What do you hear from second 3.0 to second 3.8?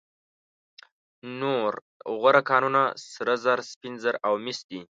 سره زر،